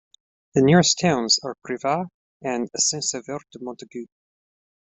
The 0.55 0.63
nearest 0.63 0.97
towns 0.99 1.37
are 1.43 1.55
Privas 1.63 2.07
and 2.41 2.71
Saint-Sauveur-de-Montagut. 2.75 4.09